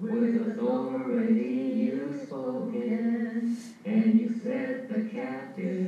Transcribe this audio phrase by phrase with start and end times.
[0.00, 5.87] With authority you've spoken, and you set the captives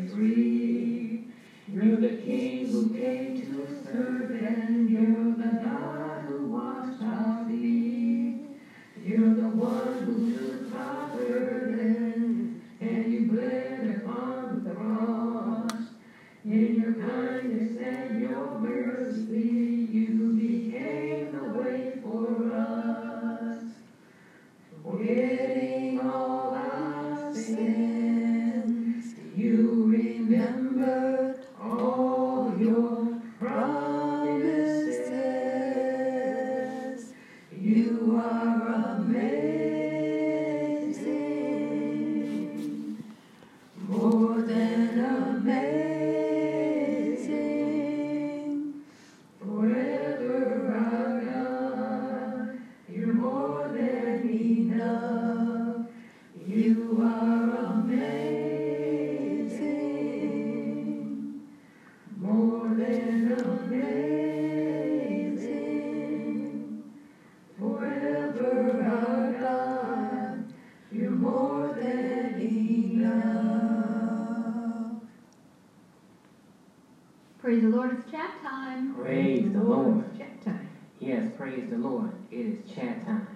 [82.74, 83.26] Chat time.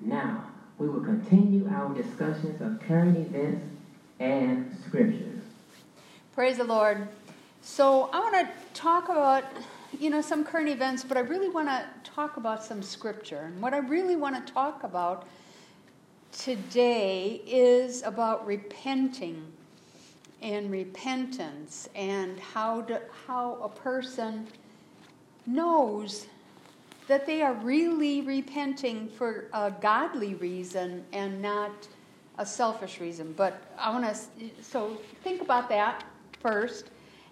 [0.00, 0.44] Now,
[0.78, 3.64] we will continue our discussions of current events
[4.18, 5.42] and scriptures.
[6.34, 7.08] Praise the Lord.
[7.60, 9.44] So I want to talk about,
[10.00, 13.42] you know, some current events, but I really want to talk about some scripture.
[13.46, 15.26] And what I really want to talk about
[16.32, 19.44] today is about repenting
[20.40, 22.84] and repentance and how
[23.26, 24.46] how a person
[25.46, 26.26] knows
[27.08, 31.88] that they are really repenting for a godly reason and not
[32.38, 33.32] a selfish reason.
[33.36, 36.04] But I want to, so think about that
[36.40, 36.90] first,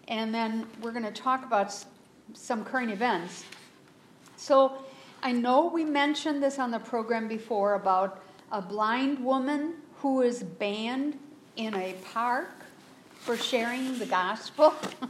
[0.08, 1.74] and then we're going to talk about
[2.34, 3.44] some current events.
[4.36, 4.84] So
[5.22, 10.42] I know we mentioned this on the program before about a blind woman who is
[10.42, 11.18] banned
[11.56, 12.50] in a park
[13.20, 14.74] for sharing the gospel.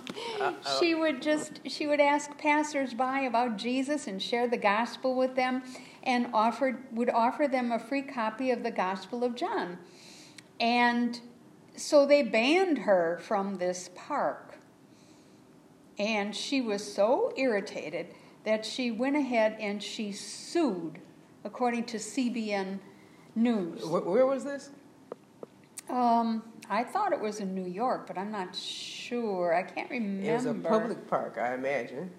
[0.79, 5.63] she would just she would ask passersby about Jesus and share the gospel with them
[6.03, 9.79] and offered would offer them a free copy of the Gospel of John.
[10.59, 11.21] And
[11.77, 14.59] so they banned her from this park.
[15.99, 18.15] And she was so irritated
[18.45, 20.99] that she went ahead and she sued,
[21.45, 22.79] according to CBN
[23.35, 23.85] News.
[23.85, 24.71] Where, was this?
[25.89, 29.53] Um, I thought it was in New York, but I'm not sure.
[29.53, 30.31] I can't remember.
[30.31, 32.11] It was a public park, I imagine.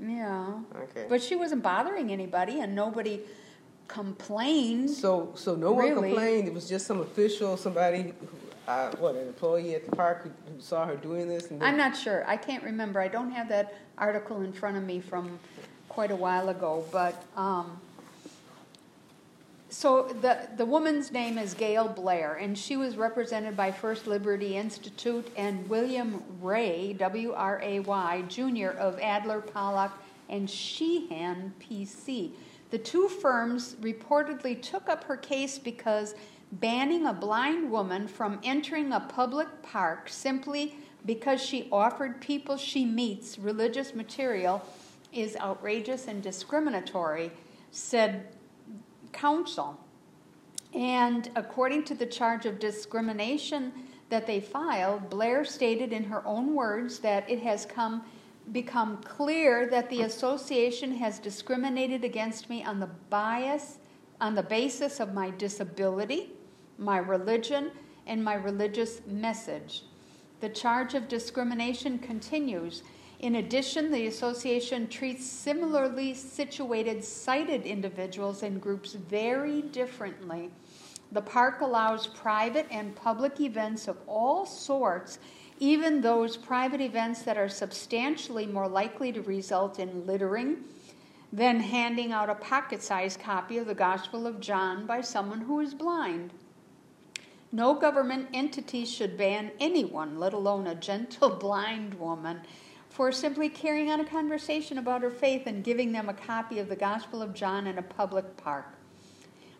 [0.00, 0.60] Yeah.
[0.84, 1.06] Okay.
[1.08, 3.22] But she wasn't bothering anybody, and nobody
[3.88, 4.88] complained.
[4.90, 6.10] so, so no one Really?
[6.10, 6.46] complained.
[6.46, 8.12] It was just some official, somebody, who,
[8.68, 11.48] uh, what, an employee at the park who, who saw her doing this.
[11.60, 12.24] I'm not sure.
[12.28, 13.00] I can't remember.
[13.00, 15.40] I don't have that article in front of me from
[15.88, 16.84] quite a while ago.
[16.92, 17.80] But um,
[19.68, 24.56] so the the woman's name is Gail Blair, and she was represented by First Liberty
[24.56, 28.68] Institute and William Wray W R A Y Jr.
[28.78, 29.92] of Adler Pollock
[30.28, 32.30] and Sheehan PC.
[32.70, 36.14] The two firms reportedly took up her case because
[36.52, 42.84] banning a blind woman from entering a public park simply because she offered people she
[42.84, 44.64] meets religious material
[45.12, 47.30] is outrageous and discriminatory,
[47.70, 48.28] said
[49.16, 49.80] counsel.
[50.72, 53.72] And according to the charge of discrimination,
[54.08, 58.04] that they filed, Blair stated in her own words that it has come
[58.52, 63.78] become clear that the association has discriminated against me on the bias
[64.20, 66.30] on the basis of my disability,
[66.78, 67.70] my religion,
[68.06, 69.82] and my religious message.
[70.40, 72.82] The charge of discrimination continues.
[73.20, 80.50] In addition, the association treats similarly situated sighted individuals and groups very differently.
[81.12, 85.18] The park allows private and public events of all sorts,
[85.58, 90.64] even those private events that are substantially more likely to result in littering
[91.32, 95.60] than handing out a pocket sized copy of the Gospel of John by someone who
[95.60, 96.32] is blind.
[97.52, 102.40] No government entity should ban anyone, let alone a gentle blind woman,
[102.96, 106.70] for simply carrying on a conversation about her faith and giving them a copy of
[106.70, 108.64] the Gospel of John in a public park.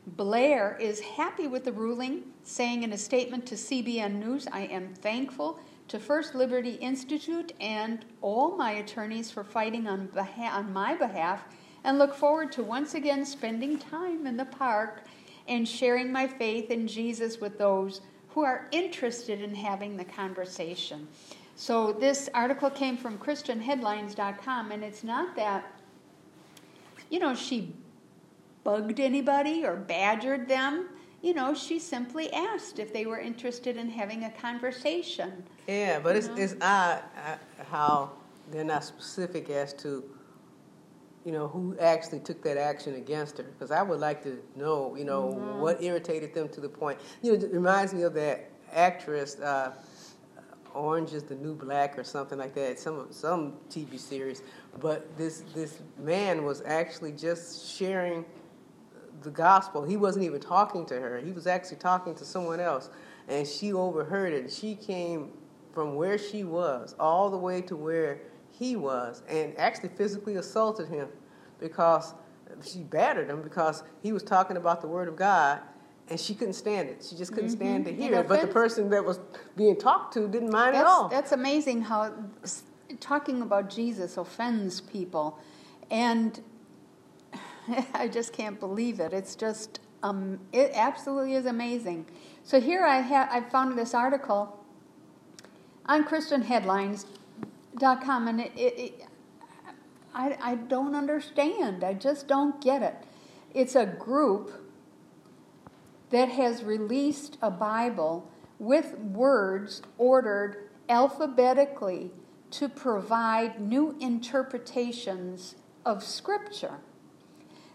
[0.06, 4.94] Blair is happy with the ruling, saying in a statement to CBN News, I am
[4.94, 10.94] thankful to First Liberty Institute and all my attorneys for fighting on, beha- on my
[10.94, 11.44] behalf
[11.84, 15.02] and look forward to once again spending time in the park
[15.46, 18.00] and sharing my faith in Jesus with those
[18.30, 21.06] who are interested in having the conversation.
[21.58, 25.64] So, this article came from ChristianHeadlines.com, and it's not that,
[27.08, 27.74] you know, she
[28.62, 30.90] bugged anybody or badgered them.
[31.22, 35.44] You know, she simply asked if they were interested in having a conversation.
[35.66, 36.34] Yeah, but it's, know?
[36.36, 37.36] it's odd uh,
[37.70, 38.12] how
[38.50, 40.04] they're not specific as to,
[41.24, 43.44] you know, who actually took that action against her.
[43.44, 45.26] Because I would like to know, you know,
[45.58, 47.00] what irritated them to the point.
[47.22, 49.72] You know, it reminds me of that actress, uh,
[50.76, 54.42] Orange is the New Black or something like that, some some TV series.
[54.80, 58.24] But this this man was actually just sharing
[59.22, 59.82] the gospel.
[59.82, 61.18] He wasn't even talking to her.
[61.18, 62.90] He was actually talking to someone else,
[63.28, 64.52] and she overheard it.
[64.52, 65.30] She came
[65.72, 68.20] from where she was all the way to where
[68.50, 71.08] he was, and actually physically assaulted him
[71.58, 72.14] because
[72.64, 75.60] she battered him because he was talking about the word of God.
[76.08, 77.04] And she couldn't stand it.
[77.08, 78.28] She just couldn't stand to hear it.
[78.28, 79.18] But the person that was
[79.56, 81.08] being talked to didn't mind at all.
[81.08, 82.12] that's amazing how
[83.00, 85.38] talking about Jesus offends people.
[85.90, 86.40] And
[87.94, 89.12] I just can't believe it.
[89.12, 92.06] It's just, um, it absolutely is amazing.
[92.44, 94.64] So here I, ha- I found this article
[95.86, 99.04] on ChristianHeadlines.com, and it, it, it,
[100.14, 101.82] I, I don't understand.
[101.82, 102.94] I just don't get it.
[103.54, 104.52] It's a group
[106.10, 112.10] that has released a Bible with words ordered alphabetically
[112.50, 116.78] to provide new interpretations of Scripture.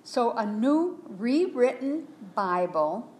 [0.04, 3.12] So, a new rewritten Bible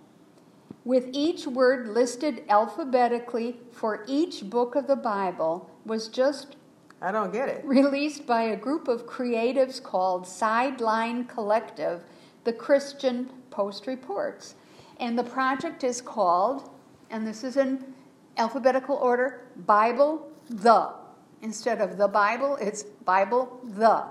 [0.84, 6.56] with each word listed alphabetically for each book of the Bible was just
[7.02, 7.66] I don't get it.
[7.66, 12.04] released by a group of creatives called Sideline Collective,
[12.44, 14.56] the Christian Post Reports.
[15.02, 16.70] And the project is called,
[17.10, 17.84] and this is in
[18.38, 20.94] alphabetical order, Bible the.
[21.42, 24.04] Instead of the Bible, it's Bible the,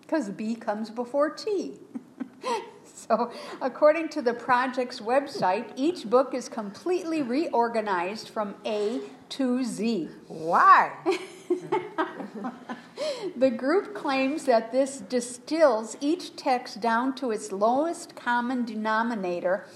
[0.00, 1.78] because B comes before T.
[2.94, 3.30] so,
[3.60, 10.08] according to the project's website, each book is completely reorganized from A to Z.
[10.26, 10.90] Why?
[13.36, 19.66] The group claims that this distills each text down to its lowest common denominator.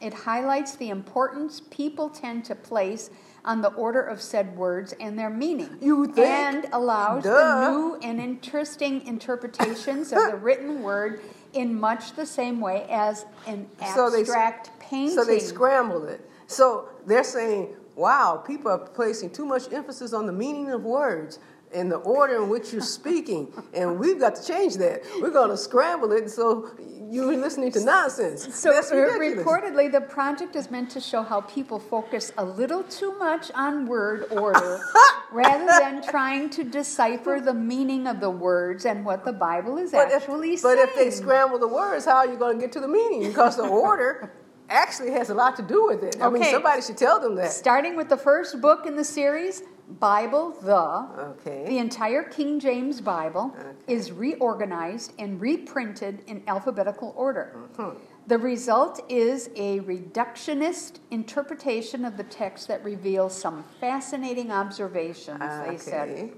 [0.00, 3.10] It highlights the importance people tend to place
[3.44, 5.78] on the order of said words and their meaning.
[5.80, 6.18] You think?
[6.26, 7.30] And allows Duh.
[7.30, 11.20] the new and interesting interpretations of the written word
[11.54, 15.14] in much the same way as an So they- abstract painting.
[15.14, 16.28] So they scrambled it.
[16.48, 21.38] So they're saying, wow, people are placing too much emphasis on the meaning of words
[21.74, 23.52] and the order in which you're speaking.
[23.74, 25.02] And we've got to change that.
[25.20, 26.70] We're going to scramble it so
[27.10, 28.54] you're listening to nonsense.
[28.54, 29.46] So That's ridiculous.
[29.46, 33.86] reportedly, the project is meant to show how people focus a little too much on
[33.86, 34.80] word order
[35.32, 39.92] rather than trying to decipher the meaning of the words and what the Bible is
[39.92, 42.72] but if, actually but if they scramble the words, how are you going to get
[42.72, 43.22] to the meaning?
[43.28, 44.32] Because the order
[44.68, 46.16] actually has a lot to do with it.
[46.20, 46.50] I mean, Okay.
[46.52, 47.52] somebody should tell them that.
[47.52, 51.06] Starting with the first book in the series, Bible the,
[51.38, 51.64] Okay.
[51.66, 53.70] the entire King James Bible Okay.
[53.86, 57.54] is reorganized and reprinted in alphabetical order.
[57.78, 57.98] Mm-hmm.
[58.26, 65.76] The result is a reductionist interpretation of the text that reveals some fascinating observations, they
[65.76, 66.32] said.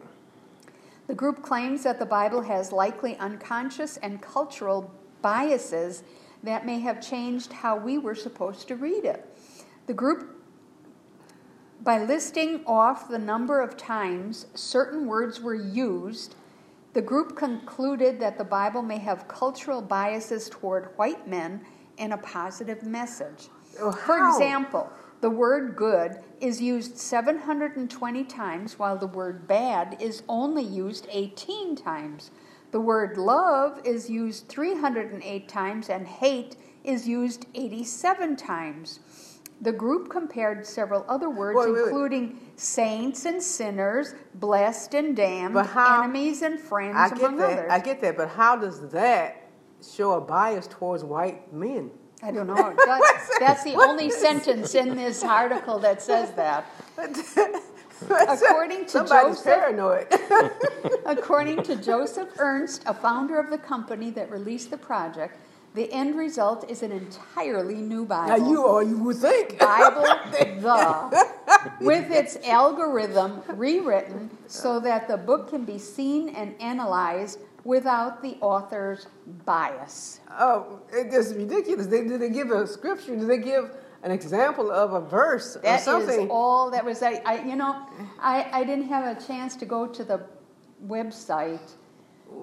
[1.07, 4.91] The group claims that the Bible has likely unconscious and cultural
[5.23, 6.03] biases
[6.43, 9.27] that may have changed how we were supposed to read it.
[9.87, 10.38] The group
[11.81, 16.35] By listing off the number of times certain words were used,
[16.93, 21.61] the group concluded that the Bible may have cultural biases toward white men
[21.97, 23.49] and a positive message.
[23.81, 30.23] Oh, For example, the word good is used 720 times, while the word bad is
[30.29, 32.33] only used 18 times.
[32.73, 39.01] The word love is used 308 times, and hate is used 87 times.
[39.61, 41.85] The group compared several other words, Wait, wait, wait.
[41.89, 47.53] including saints and sinners, blessed and damned, how- enemies and friends, I get among that.
[47.59, 47.71] others.
[47.73, 49.49] I get that, but how does that
[49.83, 51.91] show a bias towards white men?
[52.23, 52.55] I don't know.
[52.55, 56.65] That- that's the only sentence in this article that says that.
[58.11, 60.07] According to Somebody's Joseph- paranoid.
[61.05, 65.37] According to Joseph Ernst, a founder of the company that released the project,
[65.79, 68.37] the end result is an entirely new Bible.
[68.37, 69.59] now you or you would think.
[69.61, 71.27] Bible the
[71.81, 78.37] with its algorithm rewritten so that the book can be seen and analyzed without the
[78.41, 79.07] author's
[79.47, 80.21] bias.
[80.39, 81.87] Oh, it's ridiculous.
[81.87, 83.15] They, do they give a scripture?
[83.15, 83.71] Do they give
[84.03, 86.29] an example of a verse or That is something?
[86.29, 87.03] all that was.
[87.03, 87.87] I, I you know,
[88.21, 90.21] I, I didn't have a chance to go to the
[90.87, 91.71] website,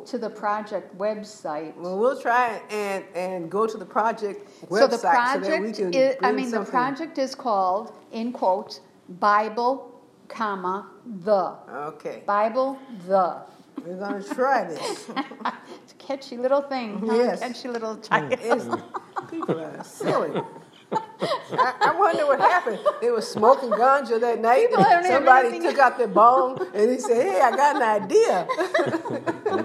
[0.06, 1.76] to the project website.
[1.78, 5.50] well, we'll try and and go to the project website so the so that we
[5.50, 5.94] project can.
[5.94, 10.88] is, I bring mean, the project is called, in quotes, Bible, comma,
[11.24, 11.56] the.
[11.94, 12.78] Okay, Bible,
[13.08, 13.42] the.
[13.84, 15.10] we're gonna try this.
[15.84, 17.00] It's a catchy little thing.
[17.00, 17.16] huh?
[17.16, 17.40] Yes.
[17.40, 18.02] Catchy little hmm.
[18.02, 18.82] title.
[19.30, 20.42] People are silly.
[20.92, 22.80] I, I wonder what happened.
[23.02, 24.70] They were smoking ganja that night.
[24.70, 28.04] People don't have Somebody took out their bong and he said, "Hey, I got an
[28.04, 28.48] idea."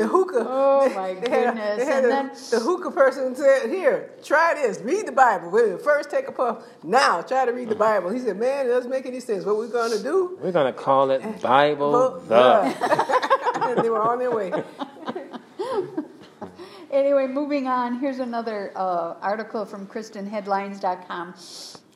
[0.00, 0.46] they said the hookah.
[0.48, 1.76] Oh, they- my they had a- goodness.
[1.78, 4.80] they had And a- then- the hookah person said, "Here, try this.
[4.80, 5.50] Read the Bible.
[5.50, 6.64] Wait, First, take a puff.
[6.82, 9.44] Now, try to read the Bible." He said, "Man, it doesn't make any sense.
[9.44, 12.74] What we're gonna do?" We're gonna call it Bible Well, the.
[13.62, 14.52] and they were on their way.
[16.90, 21.34] Anyway, moving on, here's another uh, article from ChristianHeadlines.com.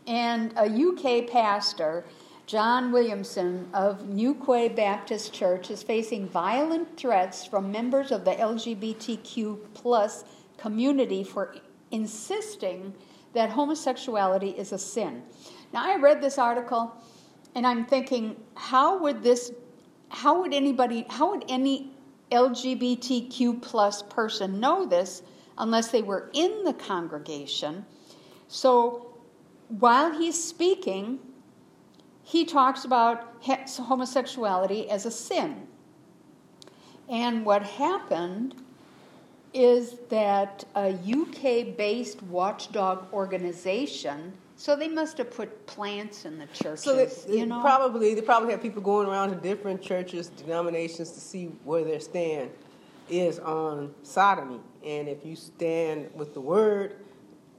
[0.07, 2.05] And a UK pastor,
[2.47, 9.59] John Williamson of Newquay Baptist Church, is facing violent threats from members of the LGBTQ
[9.73, 10.25] plus
[10.59, 11.57] community for
[11.91, 12.93] insisting
[13.33, 15.23] that homosexuality is a sin.
[15.73, 16.95] Now, I read this article
[17.55, 19.53] and I'm thinking, how would this,
[20.11, 21.93] how would anybody, how would any
[22.31, 25.23] LGBTQ plus person know this
[25.57, 27.87] unless they were in the congregation?
[28.49, 29.15] So
[29.69, 31.19] while he's speaking,
[32.25, 35.69] he talks about homosexuality as a sin.
[37.09, 38.55] And what happened
[39.53, 46.47] is that a UK based watchdog organization, so they must have put plants in the
[46.47, 47.61] churches, So they, they you know.
[47.61, 52.01] probably they probably have people going around to different churches, denominations to see where their
[52.01, 52.51] stand
[53.11, 54.61] is on sodomy.
[54.85, 56.97] And if you stand with the word,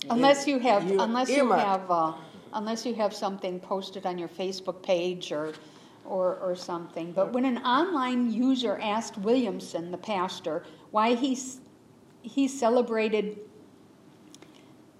[0.10, 2.13] unless you have unless you have uh,
[2.56, 5.54] unless you have something posted on your Facebook page or
[6.04, 7.12] or or something.
[7.12, 11.38] But when an online user asked Williamson, the pastor, why he
[12.24, 13.38] he celebrated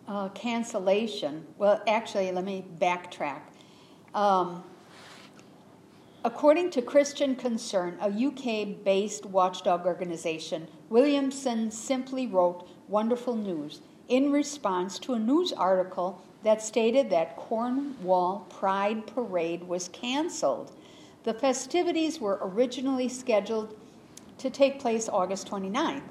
[0.08, 3.42] uh, cancellation, well, actually, let me backtrack.
[4.14, 4.64] Um,
[6.26, 14.32] According to Christian Concern, a UK based watchdog organization, Williamson simply wrote wonderful news in
[14.32, 20.72] response to a news article that stated that Cornwall Pride Parade was canceled.
[21.24, 23.76] The festivities were originally scheduled
[24.38, 26.04] to take place August 29th.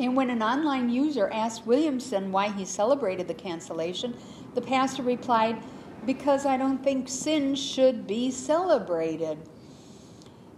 [0.00, 4.16] And when an online user asked Williamson why he celebrated the cancellation,
[4.56, 5.62] the pastor replied,
[6.04, 9.38] Because I don't think sin should be celebrated.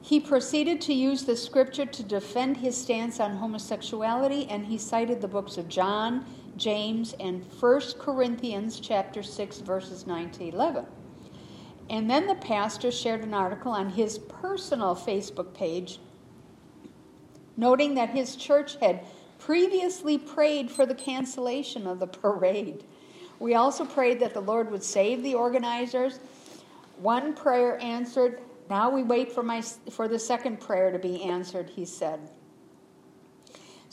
[0.01, 5.21] He proceeded to use the scripture to defend his stance on homosexuality, and he cited
[5.21, 6.25] the books of John,
[6.57, 10.87] James, and 1 Corinthians chapter 6, verses 9 to 11.
[11.91, 15.99] And then the pastor shared an article on his personal Facebook page
[17.57, 19.05] noting that his church had
[19.39, 22.85] previously prayed for the cancellation of the parade.
[23.39, 26.21] We also prayed that the Lord would save the organizers.
[26.99, 28.41] One prayer answered.
[28.71, 32.21] Now we wait for my for the second prayer to be answered, he said.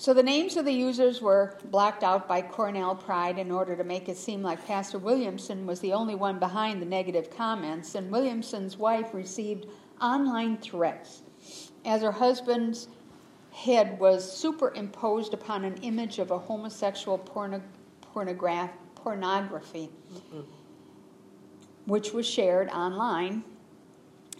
[0.01, 3.83] So the names of the users were blacked out by Cornwall Pride in order to
[3.83, 8.09] make it seem like Pastor Williamson was the only one behind the negative comments, and
[8.09, 9.67] Williamson's wife received
[10.01, 11.21] online threats
[11.85, 12.87] as her husband's
[13.51, 17.61] head was superimposed upon an image of a homosexual porno-
[18.11, 19.91] pornograph- pornography.
[20.11, 20.39] Mm-hmm.
[21.85, 23.43] which was shared online.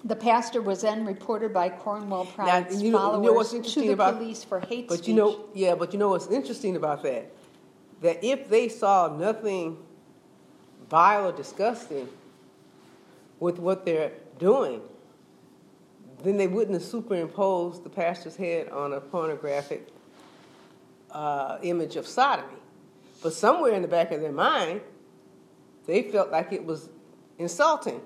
[0.04, 3.82] The pastor was then reported by Cornwall Pride's you know- you know followers what's to
[3.82, 5.08] the about- police for hate But speech.
[5.10, 7.32] you know, yeah, but you know what's interesting about that?
[8.02, 9.78] That if they saw nothing
[10.90, 12.10] vile or disgusting
[13.40, 14.82] with what they're doing,
[16.24, 19.88] then they wouldn't have superimposed the pastor's head on a pornographic
[21.12, 22.48] uh, image of sodomy.
[23.22, 24.82] But somewhere in the back of their mind,
[25.86, 26.90] they felt like it was
[27.38, 28.02] insulting.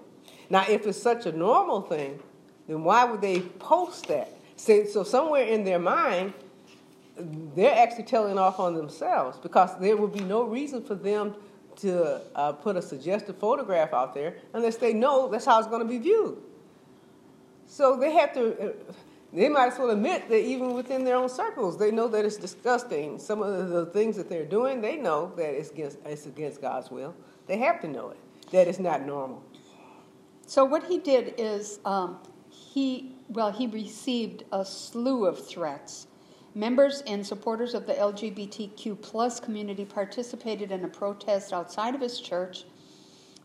[0.50, 2.20] Now, if it's such a normal thing,
[2.68, 4.32] then why would they post that?
[4.56, 6.34] So, so somewhere in their mind,
[7.18, 11.36] they're actually telling off on themselves because there would be no reason for them
[11.78, 15.82] to uh, put a suggestive photograph out there unless they know that's how it's going
[15.82, 16.38] to be viewed.
[17.68, 18.74] So they have to, uh,
[19.34, 22.38] they might as well admit that even within their own circles, they know that it's
[22.38, 23.20] disgusting.
[23.20, 26.90] Some of the things that they're doing, they know that it's against, it's against God's
[26.90, 27.14] will.
[27.48, 28.18] They have to know it,
[28.52, 29.44] that it's not normal.
[30.48, 36.08] So what he did is um, he well he received a slew of threats.
[36.54, 42.22] Members and supporters of the LGBTQ plus community participated in a protest outside of his
[42.22, 42.64] church,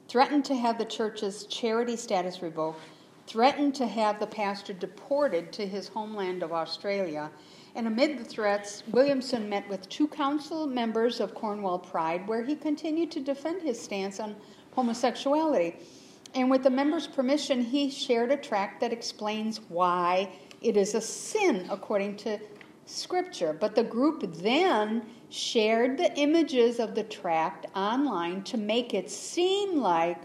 [0.07, 2.81] threatened to have the church's charity status revoked,
[3.27, 7.31] threatened to have the pastor deported to his homeland of Australia.
[7.75, 12.55] And amid the threats, Williamson met with two council members of Cornwall Pride, where he
[12.55, 14.37] continued to defend his stance on
[14.73, 15.77] homosexuality.
[16.35, 21.01] And with the members' permission, he shared a tract that explains why it is a
[21.01, 22.39] sin according to
[22.87, 23.53] Scripture.
[23.53, 29.81] But the group then shared the images of the tract online to make it seem
[29.81, 30.19] like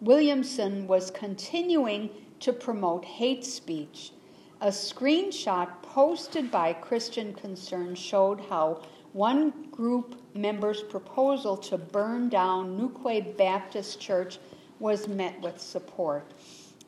[0.00, 4.12] Williamson was continuing to promote hate speech.
[4.60, 12.76] A screenshot posted by Christian Concern showed how one group member's proposal to burn down
[12.76, 14.38] Newquay Baptist Church
[14.80, 16.30] was met with support.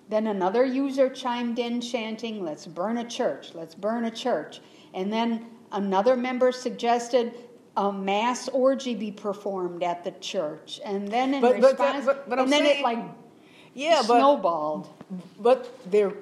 [0.09, 4.61] Then another user chimed in, chanting, Let's burn a church, let's burn a church.
[4.93, 7.33] And then another member suggested
[7.77, 10.81] a mass orgy be performed at the church.
[10.85, 12.99] And then in But- response, but- but I'm and then saying- it like
[13.73, 14.89] Yeah, but snowballed.
[15.39, 16.13] But their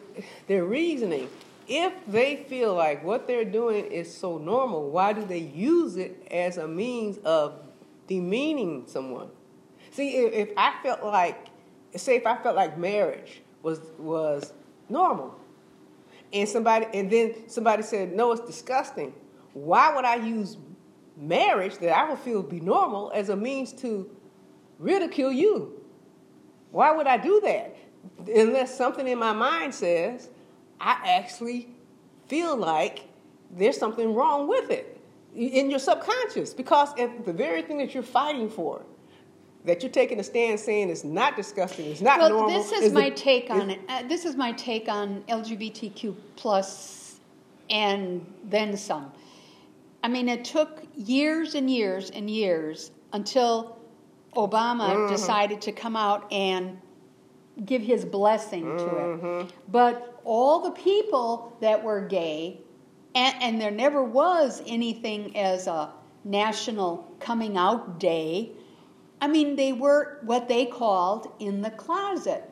[0.47, 1.29] their reasoning,
[1.67, 6.27] if they feel like what they're doing is so normal, why do they use it
[6.31, 7.55] as a means of
[8.07, 9.31] demeaning someone?
[9.91, 11.48] See, if, if I felt like,
[11.97, 14.53] say, if I felt like marriage was was
[14.89, 15.35] normal,
[16.33, 19.13] and somebody and then somebody said no, it's disgusting.
[19.55, 20.57] Why would I use
[21.17, 24.09] marriage that I would feel would be normal as a means to
[24.79, 25.81] ridicule you?
[26.71, 27.77] Why would I do that?
[28.27, 30.29] Unless something in my mind says
[30.81, 31.69] I actually
[32.29, 33.01] feel like
[33.51, 35.01] there's something wrong with it
[35.35, 36.55] in your subconscious.
[36.55, 38.83] Because if the very thing that you're fighting for,
[39.65, 42.49] that you're taking a stand saying it's not disgusting, it's not well, normal.
[42.51, 43.81] this is, my the- take on it.
[43.89, 47.21] Uh, this is my take on LGBTQ plus,
[47.71, 49.13] and then some.
[50.03, 53.77] I mean, it took years and years and years until
[54.37, 55.13] Obama Mm-hmm.
[55.13, 56.79] decided to come out and
[57.67, 59.27] give his blessing to Mm-hmm.
[59.49, 59.53] it.
[59.69, 62.61] But all the people that were gay,
[63.15, 65.91] and, and there never was anything as a
[66.25, 68.53] national coming out day.
[69.21, 72.45] I mean, they were what they called in the closet.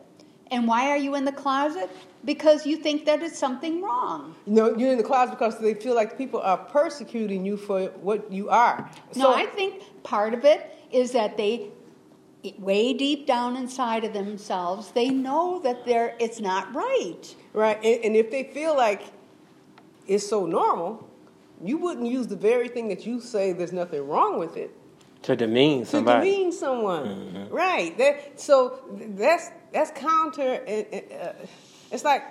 [0.50, 1.90] And why are you in the closet?
[2.24, 4.35] Because you think that it's something wrong.
[4.46, 7.87] You know, you're in the closet because they feel like people are persecuting you for
[8.00, 8.88] what you are.
[9.16, 11.70] No, I think part of it is that they,
[12.59, 17.35] way deep down inside of themselves, they know that they're it's not right.
[17.52, 19.02] Right, and, and if they feel like
[20.07, 21.09] it's so normal,
[21.64, 24.70] you wouldn't use the very thing that you say there's nothing wrong with it
[25.22, 26.26] To demean somebody.
[26.26, 27.05] to demean someone.
[27.05, 27.55] Mm-hmm.
[27.55, 27.96] Right.
[27.98, 30.62] That, so that's that's counter.
[30.66, 31.33] Uh, uh, uh
[31.90, 32.22] it's like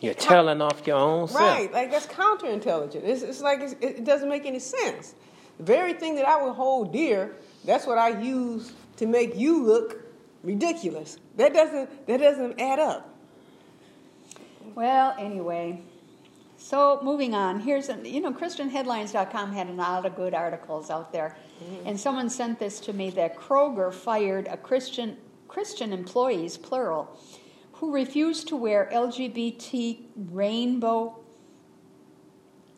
[0.00, 1.40] You're telling off your own self.
[1.40, 3.04] right, like that's counterintelligent.
[3.04, 5.14] It's, it's like it's, it doesn't make any sense.
[5.58, 9.62] The very thing that I would hold dear, that's what I use to make you
[9.64, 10.02] look
[10.42, 11.18] ridiculous.
[11.36, 13.08] That doesn't that doesn't add up.
[14.74, 15.82] Well, anyway,
[16.64, 17.60] so moving on.
[17.60, 21.88] Here's a, you know, ChristianHeadlines.com had a lot of good articles out there, mm-hmm.
[21.88, 27.16] and someone sent this to me that Kroger fired a Christian Christian employees, plural,
[27.74, 31.20] who refused to wear LGBT rainbow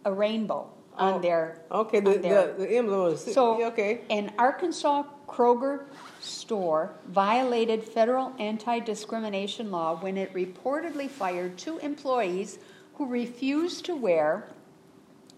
[0.05, 4.01] a rainbow on Oh, their Okay, the on their- the, the emblem is so, okay.
[4.11, 5.85] an Arkansas Kroger
[6.21, 12.59] store violated federal anti discrimination law when it reportedly fired two employees
[12.97, 14.49] who refused to wear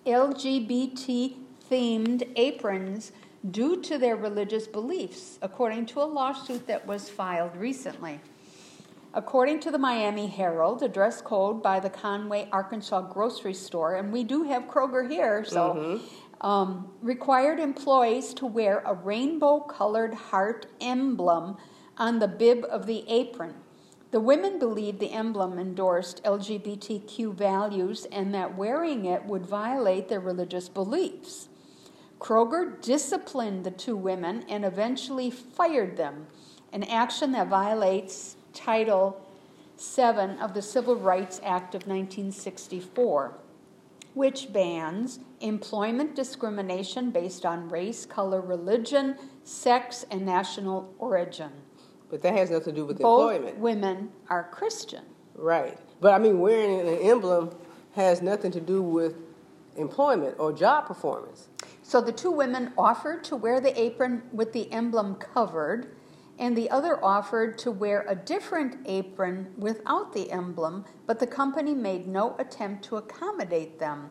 [0.06, 1.36] LGBT
[1.70, 3.12] themed aprons
[3.50, 8.20] due to their religious beliefs, according to a lawsuit that was filed recently.
[9.14, 14.12] According to the Miami Herald, a dress code by the Conway, Arkansas grocery store, and
[14.12, 16.00] we do have Kroger here, so
[16.40, 21.56] um, required employees to wear a rainbow colored heart emblem
[21.96, 23.54] on the bib of the apron.
[24.10, 30.20] The women believed the emblem endorsed LGBTQ values and that wearing it would violate their
[30.20, 31.48] religious beliefs.
[32.18, 36.26] Kroger disciplined the two women and eventually fired them,
[36.72, 39.20] an action that violates Title
[39.78, 43.34] VII of the Civil Rights Act of 1964,
[44.14, 51.52] which bans employment discrimination based on race, color, religion, sex, and national origin.
[52.10, 53.58] But that has nothing to do with Both employment.
[53.58, 55.04] women are Christian.
[55.34, 55.78] Right.
[56.00, 57.50] But I mean, wearing an emblem
[57.94, 59.16] has nothing to do with
[59.76, 61.48] employment or job performance.
[61.82, 65.94] So the two women offered to wear the apron with the emblem covered,
[66.38, 71.74] and the other offered to wear a different apron without the emblem, but the company
[71.74, 74.10] made no attempt to accommodate them.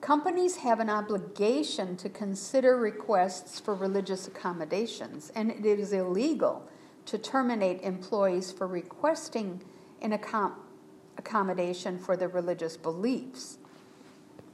[0.00, 6.68] Companies have an obligation to consider requests for religious accommodations, and it is illegal
[7.06, 9.62] to terminate employees for requesting
[10.02, 10.54] an accom-
[11.16, 13.58] accommodation for their religious beliefs.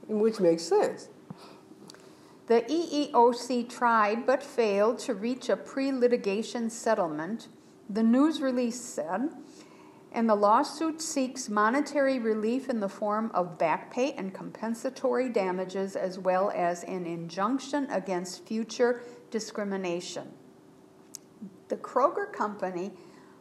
[0.07, 1.09] Which makes sense.
[2.47, 7.47] The EEOC tried but failed to reach a pre litigation settlement,
[7.89, 9.29] the news release said,
[10.11, 15.95] and the lawsuit seeks monetary relief in the form of back pay and compensatory damages,
[15.95, 20.31] as well as an injunction against future discrimination.
[21.69, 22.91] The Kroger Company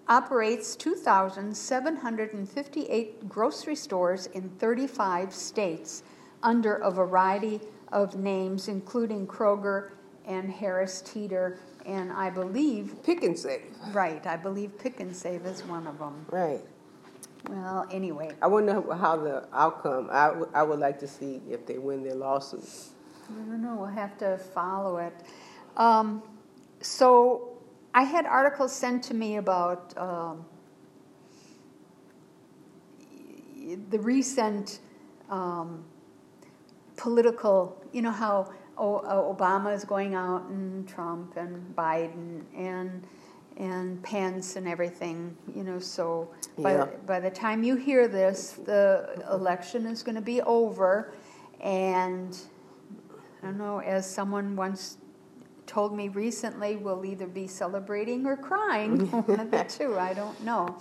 [0.08, 6.02] operates 2,758 grocery stores in 35 states
[6.42, 7.60] under a variety
[7.92, 9.90] of names, including Kroger
[10.26, 13.62] and Harris Teeter, and I believe, Pick and save.
[13.92, 16.24] right, I believe Pick and Save is one of them.
[16.30, 16.62] Right.
[17.48, 20.08] Well, anyway, I wonder how the outcome.
[20.12, 22.62] I, w- I would like to see if they win their lawsuit.
[23.28, 25.12] I don't know, we'll have to follow it.
[25.76, 26.22] Um,
[26.80, 27.51] so
[27.94, 30.44] I had articles sent to me about um,
[33.90, 34.80] the recent
[35.30, 35.84] um,
[36.96, 43.06] political, you know, how o- Obama is going out and Trump and Biden and
[43.58, 45.78] and Pence and everything, you know.
[45.78, 46.86] So by, Yeah.
[47.06, 51.12] by the time you hear this, the election is going to be over,
[51.60, 52.34] and
[53.42, 54.96] I don't know, as someone once
[55.66, 60.42] told me recently, we'll either be celebrating or crying, one of the two, I don't
[60.44, 60.76] know.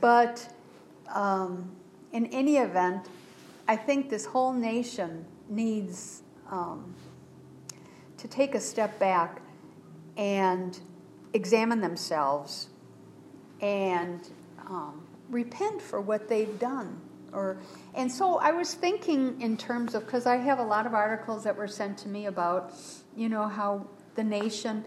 [0.00, 0.52] But
[1.12, 1.70] um,
[2.12, 3.08] in any event,
[3.68, 6.94] I think this whole nation needs um,
[8.18, 9.40] to take a step back
[10.16, 10.78] and
[11.32, 12.68] examine themselves
[13.60, 14.28] and
[14.66, 17.00] um, repent for what they've done.
[17.32, 17.56] Or,
[17.94, 21.42] and so I was thinking in terms of because I have a lot of articles
[21.44, 22.72] that were sent to me about,
[23.16, 24.84] you know, how the nation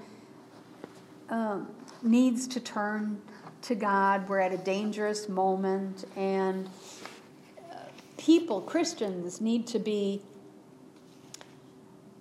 [1.29, 1.67] um,
[2.01, 3.21] needs to turn
[3.63, 4.27] to God.
[4.29, 6.69] We're at a dangerous moment, and
[7.71, 7.75] uh,
[8.17, 10.21] people, Christians, need to be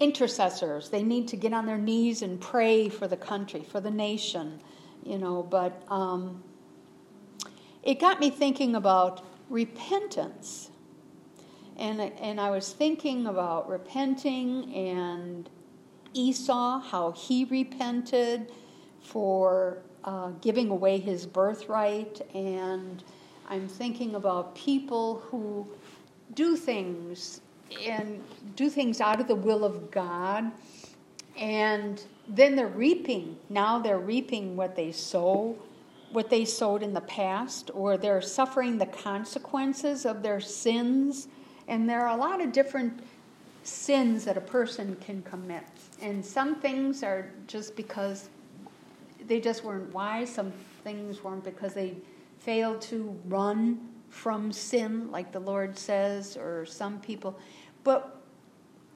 [0.00, 0.90] intercessors.
[0.90, 4.60] They need to get on their knees and pray for the country, for the nation,
[5.04, 5.42] you know.
[5.42, 6.42] But um,
[7.82, 10.70] it got me thinking about repentance.
[11.78, 15.48] And, and I was thinking about repenting and
[16.14, 18.52] Esau, how he repented
[19.00, 22.20] for uh, giving away his birthright.
[22.34, 23.02] And
[23.48, 25.66] I'm thinking about people who
[26.34, 27.40] do things
[27.86, 28.22] and
[28.54, 30.52] do things out of the will of God.
[31.36, 33.36] And then they're reaping.
[33.48, 35.56] Now they're reaping what they sow,
[36.12, 41.28] what they sowed in the past, or they're suffering the consequences of their sins.
[41.68, 43.00] And there are a lot of different
[43.66, 45.64] sins that a person can commit.
[46.00, 48.28] And some things are just because
[49.26, 50.52] they just weren't wise, some
[50.84, 51.96] things weren't because they
[52.38, 57.38] failed to run from sin, like the Lord says, or some people.
[57.82, 58.22] But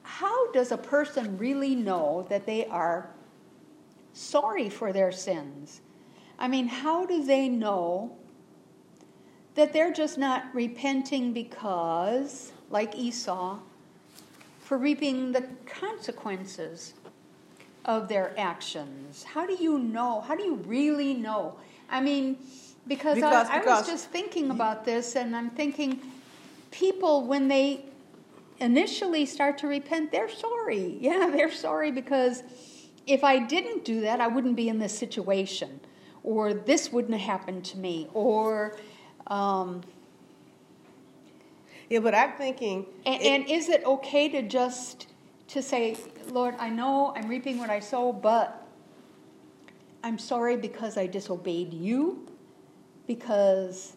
[0.02, 3.10] how does a person really know that they are
[4.12, 5.80] sorry for their sins?
[6.38, 8.16] I mean, how do they know
[9.56, 13.58] that they're just not repenting because, like Esau,
[14.70, 16.94] for reaping the consequences
[17.86, 19.24] of their actions?
[19.24, 20.20] How do you know?
[20.20, 21.56] How do you really know?
[21.90, 22.36] I mean,
[22.86, 25.98] because, Because- I, I because- was just thinking about this and I'm thinking
[26.70, 27.84] people, when they
[28.60, 30.96] initially start to repent, they're sorry.
[31.00, 32.44] Yeah, they're sorry because
[33.08, 35.80] if I didn't do that, I wouldn't be in this situation.
[36.22, 38.76] or this wouldn't have happened to me, or.
[39.26, 39.82] Um,
[41.90, 42.86] Yeah, but I'm thinking.
[43.04, 45.08] and, it- and is it okay to just
[45.48, 45.96] to say,
[46.30, 48.66] Lord, I know I'm reaping what I sow, but
[50.04, 52.26] I'm sorry because I disobeyed you,
[53.08, 53.96] because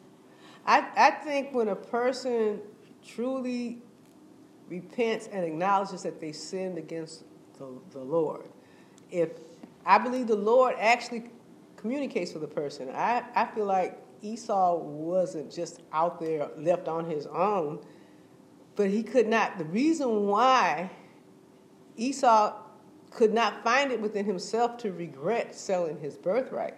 [0.66, 2.60] I, I think when a person
[3.06, 3.84] truly
[4.68, 7.24] repents and acknowledges that they sinned against
[7.60, 8.46] the, the Lord,
[9.12, 9.30] if
[9.86, 11.26] I believe the Lord actually
[11.78, 17.10] communicates with a person, I, I feel like Esau wasn't just out there left on
[17.10, 17.80] his own,
[18.76, 19.58] but he could not.
[19.58, 20.90] The reason why
[21.98, 22.56] Esau
[23.12, 26.76] could not find it within himself to regret selling his birthright.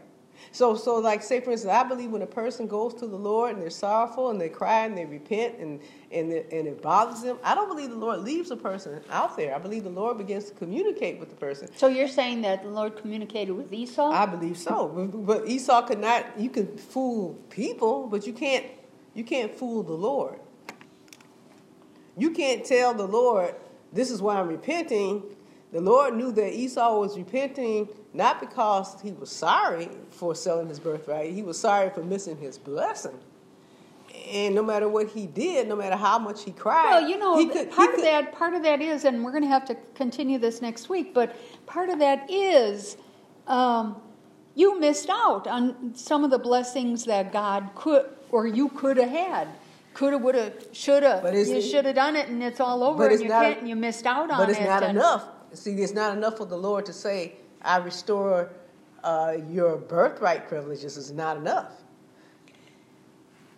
[0.51, 3.53] So, so like say for instance, I believe when a person goes to the Lord
[3.53, 5.79] and they're sorrowful and they cry and they repent and
[6.11, 9.35] and it, and it bothers them, I don't believe the Lord leaves a person out
[9.35, 9.53] there.
[9.53, 11.69] I believe the Lord begins to communicate with the person.
[11.75, 14.11] so you're saying that the Lord communicated with Esau?
[14.11, 16.39] I believe so, but, but Esau could not.
[16.39, 18.65] You can fool people, but you can't.
[19.13, 20.39] You can't fool the Lord.
[22.17, 23.55] You can't tell the Lord,
[23.91, 25.34] "This is why I'm repenting."
[25.75, 30.79] The Lord knew that Esau was repenting not because he was sorry for selling his
[30.79, 31.33] birthright.
[31.33, 33.19] He was sorry for missing his blessing.
[34.31, 37.35] And no matter what he did, no matter how much he cried, Well, you know,
[37.45, 39.75] could, part of could- that part of that is, and we're going to have to
[39.95, 41.13] continue this next week.
[41.13, 41.35] But
[41.65, 42.95] part of that is,
[43.45, 43.97] um,
[44.53, 49.09] you missed out on some of the blessings that God could or you could have
[49.09, 49.49] had.
[49.93, 51.19] Coulda, woulda, shoulda.
[51.21, 53.59] But You should have done it, and it's all over, and you can't.
[53.59, 54.43] And you missed out on it.
[54.43, 54.63] But it's it.
[54.63, 55.34] not and- enough.
[55.55, 58.49] See, it's not enough for the Lord to say, I restore
[59.03, 60.97] uh, your birthright privileges.
[60.97, 61.71] It's not enough.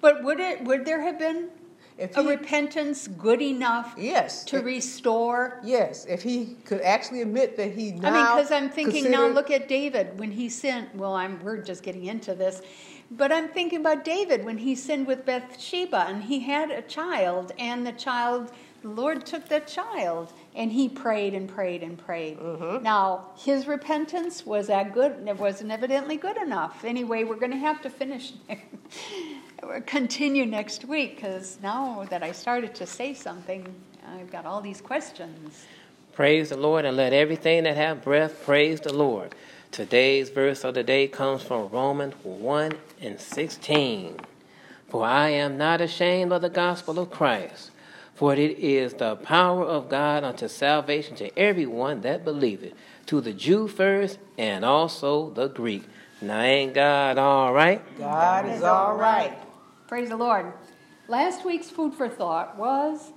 [0.02, 0.64] But would it?
[0.64, 1.50] Would there have been
[1.98, 5.60] If a repentance good enough yes, to if- restore?
[5.64, 9.28] yes, if he could actually admit that he now I mean, because I'm thinking now,
[9.28, 10.90] look at David when he sinned.
[10.94, 12.62] Well, I'm we're just getting into this,
[13.10, 17.52] but I'm thinking about David when he sinned with Bathsheba and he had a child,
[17.58, 18.52] and the child,
[18.88, 22.40] the Lord took that child, and he prayed and prayed and prayed.
[22.40, 22.84] Mm-hmm.
[22.84, 25.28] Now his repentance was that good?
[25.28, 26.86] It wasn't evidently good enough.
[26.86, 28.34] Anyway, we're going to have to finish.
[29.86, 33.68] Continue next week because now that I started to say something,
[34.08, 35.66] I've got all these questions.
[36.14, 39.36] Praise the Lord and let everything that have breath praise the Lord.
[39.72, 42.72] Today's verse of the day comes from Romans 1
[43.02, 44.16] and 16.
[44.88, 47.72] For I am not ashamed of the gospel of Christ,
[48.18, 52.74] for it is the power of God unto salvation to everyone that believeth,
[53.06, 55.84] to the Jew first and also the Greek.
[56.20, 57.80] Now ain't God all right?
[58.00, 59.38] God is all right.
[59.88, 60.52] Praise the Lord.
[61.08, 63.12] Last week's food for thought was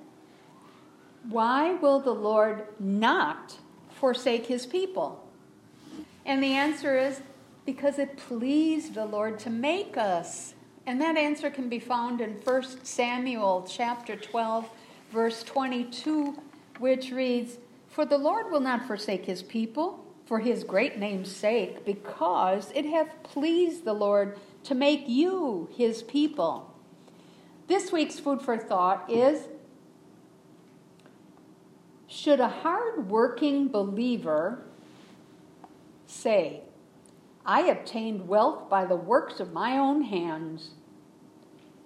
[1.31, 3.57] why will the Lord not
[3.99, 5.27] forsake his people?
[6.27, 7.23] And the answer is
[7.65, 10.53] because it pleased the Lord to make us.
[10.85, 14.69] And that answer can be found in 1 Samuel chapter 12
[15.11, 16.37] verse 22
[16.79, 21.85] which reads, "For the Lord will not forsake his people for his great name's sake,
[21.85, 26.71] because it hath pleased the Lord to make you his people."
[27.67, 29.49] This week's food for thought is
[32.11, 34.65] Should a hard-working believer
[36.07, 36.63] say,
[37.47, 40.71] I obtained wealth by the works of my own hands?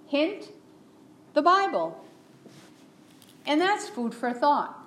[0.06, 0.50] Hint,
[1.34, 2.03] the Bible.
[3.46, 4.83] And that's food for thought.